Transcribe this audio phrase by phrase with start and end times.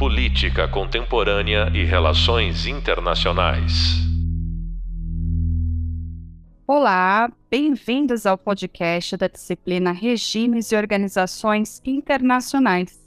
[0.00, 3.98] Política Contemporânea e Relações Internacionais.
[6.66, 12.98] Olá, bem-vindos ao podcast da disciplina Regimes e Organizações Internacionais.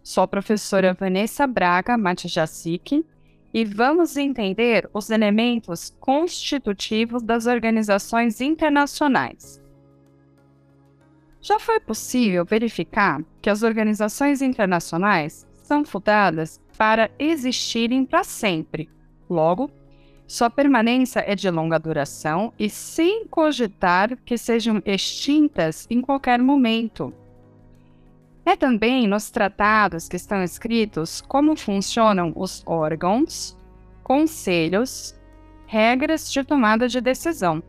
[0.00, 3.04] Sou a professora Vanessa Braga Matijacic
[3.52, 9.60] e vamos entender os elementos constitutivos das organizações internacionais.
[11.40, 18.90] Já foi possível verificar que as organizações internacionais são fundadas para existirem para sempre.
[19.28, 19.70] Logo,
[20.26, 27.10] sua permanência é de longa duração e sem cogitar que sejam extintas em qualquer momento.
[28.44, 33.56] É também nos tratados que estão escritos como funcionam os órgãos,
[34.02, 35.18] conselhos,
[35.66, 37.62] regras de tomada de decisão.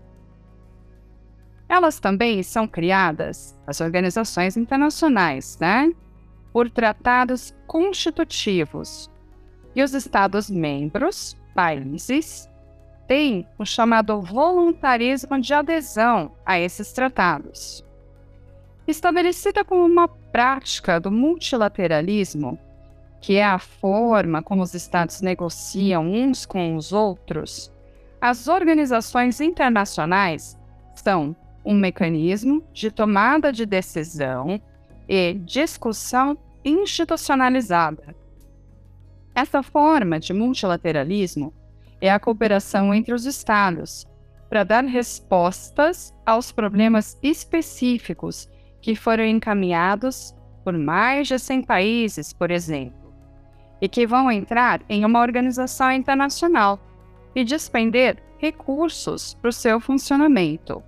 [1.70, 5.90] Elas também são criadas, as organizações internacionais, né?
[6.54, 9.10] Por tratados constitutivos.
[9.76, 12.48] E os Estados-membros, países,
[13.08, 17.84] têm o chamado voluntarismo de adesão a esses tratados.
[18.88, 22.60] Estabelecida como uma prática do multilateralismo,
[23.20, 27.72] que é a forma como os estados negociam uns com os outros,
[28.20, 30.58] as organizações internacionais
[30.96, 31.36] são
[31.66, 34.62] um mecanismo de tomada de decisão
[35.14, 38.16] e discussão institucionalizada.
[39.36, 41.54] Essa forma de multilateralismo
[42.02, 44.08] é a cooperação entre os estados
[44.50, 48.50] para dar respostas aos problemas específicos
[48.82, 53.14] que foram encaminhados por mais de 100 países, por exemplo,
[53.80, 56.80] e que vão entrar em uma organização internacional
[57.36, 60.82] e despender recursos para o seu funcionamento.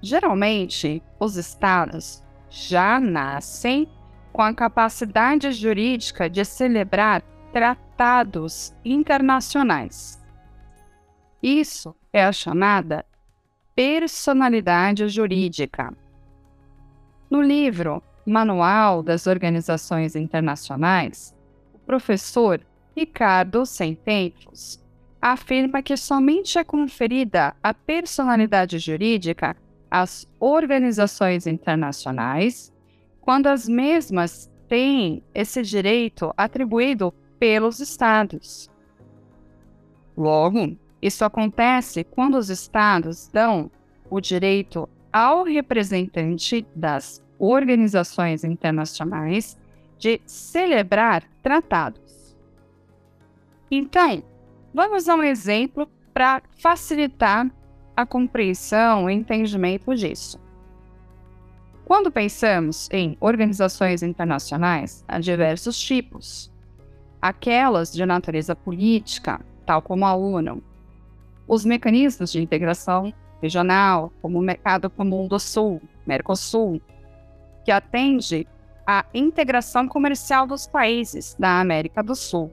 [0.00, 3.88] Geralmente, os estados já nascem
[4.32, 10.20] com a capacidade jurídica de celebrar tratados internacionais.
[11.42, 13.04] Isso é a chamada
[13.74, 15.96] personalidade jurídica.
[17.30, 21.34] No livro Manual das Organizações Internacionais,
[21.72, 22.60] o professor
[22.94, 24.84] Ricardo Sentempos
[25.20, 29.56] afirma que somente é conferida a personalidade jurídica
[29.90, 32.72] às organizações internacionais
[33.20, 38.70] quando as mesmas têm esse direito atribuído pelos Estados.
[40.16, 43.70] Logo, isso acontece quando os Estados dão
[44.08, 49.58] o direito ao representante das organizações internacionais
[49.98, 52.36] de celebrar tratados.
[53.70, 54.22] Então,
[54.74, 57.50] vamos a um exemplo para facilitar
[57.96, 60.40] a compreensão e entendimento disso.
[61.84, 66.52] Quando pensamos em organizações internacionais, há diversos tipos.
[67.20, 70.62] Aquelas de natureza política, tal como a ONU,
[71.48, 73.12] os mecanismos de integração
[73.42, 76.80] regional, como o Mercado Comum do Sul, Mercosul,
[77.64, 78.46] que atende
[78.86, 82.52] à integração comercial dos países da América do Sul.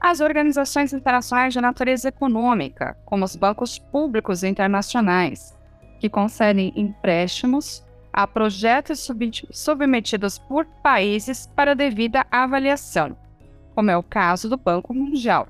[0.00, 5.54] As organizações internacionais de natureza econômica, como os bancos públicos internacionais,
[5.98, 9.06] que concedem empréstimos a projetos
[9.52, 13.14] submetidos por países para devida avaliação,
[13.74, 15.46] como é o caso do Banco Mundial.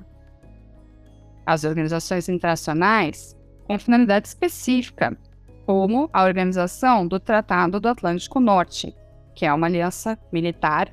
[1.47, 5.17] As organizações internacionais com finalidade específica,
[5.65, 8.93] como a organização do Tratado do Atlântico Norte,
[9.33, 10.93] que é uma aliança militar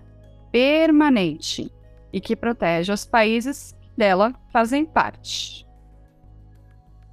[0.51, 1.71] permanente
[2.17, 5.67] e que protege os países que dela fazem parte.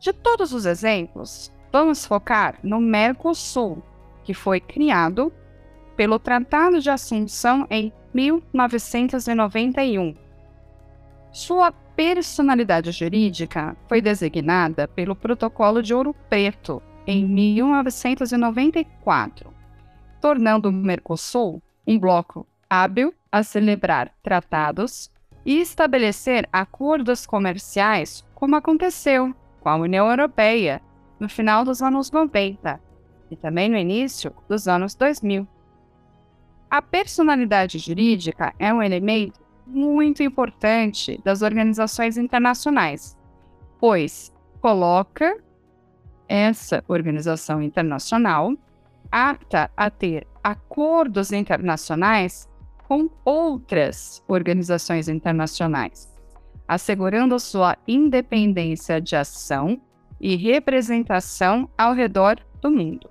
[0.01, 3.83] De todos os exemplos, vamos focar no Mercosul,
[4.23, 5.31] que foi criado
[5.95, 10.15] pelo Tratado de Assunção em 1991.
[11.31, 19.53] Sua personalidade jurídica foi designada pelo Protocolo de Ouro Preto em 1994,
[20.19, 25.11] tornando o Mercosul um bloco hábil a celebrar tratados
[25.45, 30.81] e estabelecer acordos comerciais, como aconteceu com a União Europeia
[31.19, 32.81] no final dos anos 90
[33.33, 35.49] e também no início dos anos 2000.
[36.71, 43.19] A personalidade jurídica é um elemento muito importante das organizações internacionais,
[43.81, 45.43] pois coloca
[46.29, 48.53] essa organização internacional
[49.11, 52.49] apta a ter acordos internacionais
[52.89, 56.13] com outras organizações internacionais,
[56.69, 59.81] assegurando sua independência de ação
[60.21, 63.11] e representação ao redor do mundo.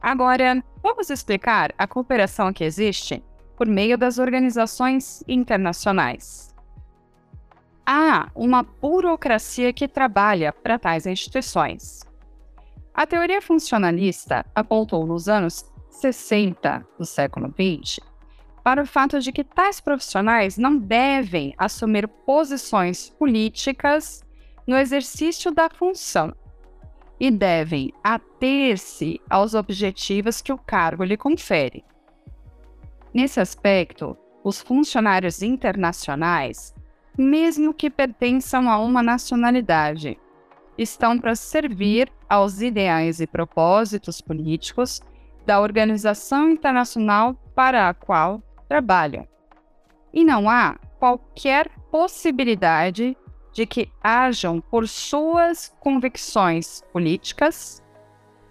[0.00, 3.22] Agora, vamos explicar a cooperação que existe
[3.56, 6.54] por meio das organizações internacionais.
[7.84, 12.02] Há uma burocracia que trabalha para tais instituições.
[12.92, 15.64] A teoria funcionalista apontou nos anos
[16.00, 18.00] 60 do século XX
[18.62, 24.24] para o fato de que tais profissionais não devem assumir posições políticas
[24.66, 26.34] no exercício da função
[27.18, 31.84] e devem ater-se aos objetivos que o cargo lhe confere.
[33.14, 36.74] Nesse aspecto, os funcionários internacionais,
[37.16, 40.18] mesmo que pertençam a uma nacionalidade,
[40.76, 45.00] estão para servir aos ideais e propósitos políticos
[45.46, 49.26] da organização internacional para a qual trabalham.
[50.12, 53.16] E não há qualquer possibilidade
[53.52, 57.82] de que hajam por suas convicções políticas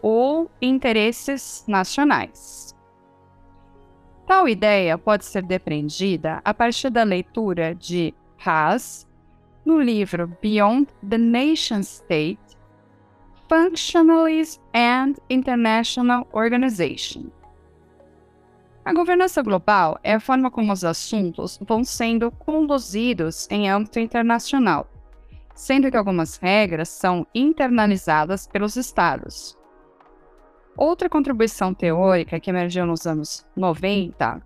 [0.02, 2.74] ou interesses nacionais.
[4.26, 8.14] Tal ideia pode ser depreendida a partir da leitura de
[8.44, 9.08] Haas
[9.64, 12.40] no livro Beyond the Nation State
[13.48, 17.30] Functionalism and International Organization.
[18.84, 24.88] A governança global é a forma como os assuntos vão sendo conduzidos em âmbito internacional,
[25.54, 29.56] sendo que algumas regras são internalizadas pelos Estados.
[30.76, 34.42] Outra contribuição teórica que emergiu nos anos 90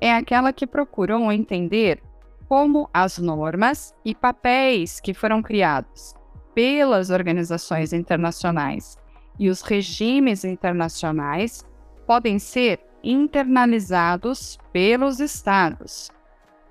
[0.00, 2.00] é aquela que procurou entender
[2.48, 6.14] como as normas e papéis que foram criados
[6.54, 8.96] pelas organizações internacionais
[9.38, 11.64] e os regimes internacionais
[12.06, 16.10] podem ser internalizados pelos Estados,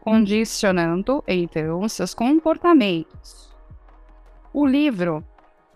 [0.02, 3.52] condicionando então seus comportamentos.
[4.54, 5.22] O livro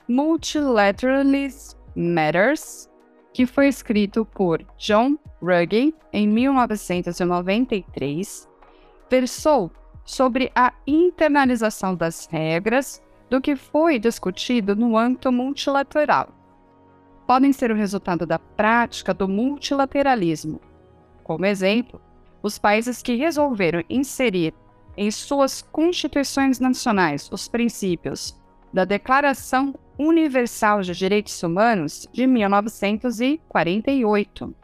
[0.08, 2.90] Multilateralism Matters,
[3.34, 8.48] que foi escrito por John Ruggie em 1993,
[9.10, 9.70] versou
[10.06, 16.30] sobre a internalização das regras do que foi discutido no âmbito multilateral.
[17.26, 20.62] Podem ser o resultado da prática do multilateralismo.
[21.24, 22.02] Como exemplo,
[22.42, 24.54] os países que resolveram inserir
[24.96, 28.36] em suas constituições nacionais os princípios
[28.74, 34.56] da Declaração Universal de Direitos Humanos de 1948.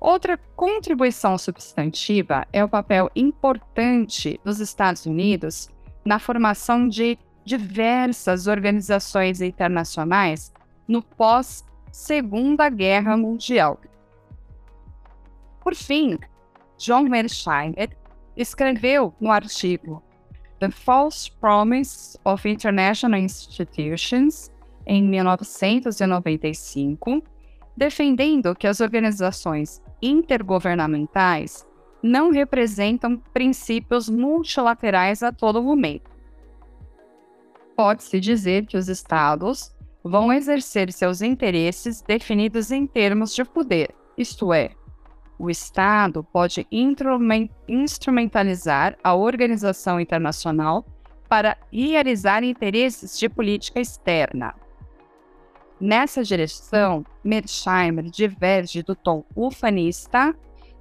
[0.00, 5.68] Outra contribuição substantiva é o papel importante dos Estados Unidos
[6.04, 10.52] na formação de diversas organizações internacionais
[10.86, 13.80] no pós-Segunda Guerra Mundial.
[15.62, 16.18] Por fim,
[16.78, 17.90] John Mearsheimer
[18.36, 20.02] escreveu no artigo
[20.58, 24.50] The False Promise of International Institutions,
[24.86, 27.22] em 1995,
[27.76, 31.66] defendendo que as organizações intergovernamentais
[32.02, 36.10] não representam princípios multilaterais a todo momento.
[37.76, 44.52] Pode-se dizer que os Estados vão exercer seus interesses definidos em termos de poder, isto
[44.52, 44.70] é,
[45.40, 46.66] o Estado pode
[47.66, 50.84] instrumentalizar a organização internacional
[51.26, 54.54] para realizar interesses de política externa.
[55.80, 60.36] Nessa direção, Mearsheimer diverge do tom ufanista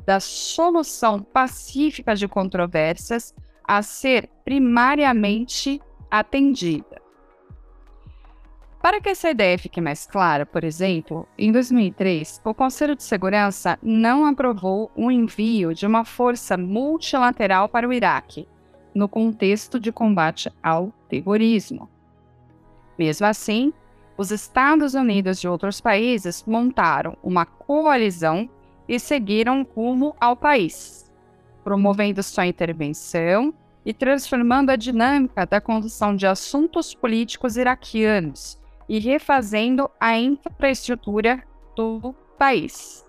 [0.09, 3.31] da solução pacífica de controvérsias
[3.63, 5.79] a ser primariamente
[6.09, 6.99] atendida.
[8.81, 13.77] Para que essa ideia fique mais clara, por exemplo, em 2003, o Conselho de Segurança
[13.83, 18.47] não aprovou o envio de uma força multilateral para o Iraque,
[18.95, 21.87] no contexto de combate ao terrorismo.
[22.97, 23.71] Mesmo assim,
[24.17, 28.49] os Estados Unidos e outros países montaram uma coalizão
[28.89, 31.13] e seguiram rumo ao país,
[31.63, 33.53] promovendo sua intervenção
[33.85, 41.43] e transformando a dinâmica da condução de assuntos políticos iraquianos e refazendo a infraestrutura
[41.75, 43.05] do país.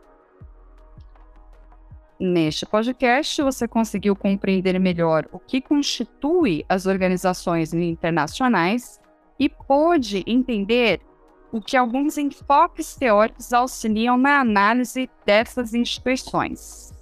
[2.20, 9.00] Neste podcast, você conseguiu compreender melhor o que constitui as organizações internacionais
[9.38, 11.00] e pôde entender
[11.52, 16.94] o que alguns enfoques teóricos auxiliam na análise dessas instituições.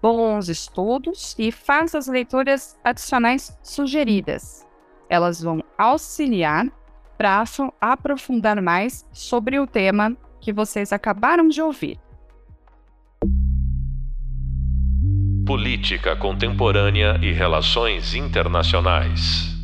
[0.00, 4.66] Bons estudos e faça as leituras adicionais sugeridas.
[5.08, 6.66] Elas vão auxiliar
[7.16, 7.44] para
[7.80, 12.00] aprofundar mais sobre o tema que vocês acabaram de ouvir.
[15.46, 19.61] Política Contemporânea e Relações Internacionais.